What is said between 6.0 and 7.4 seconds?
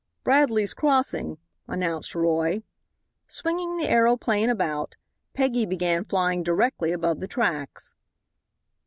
flying directly above the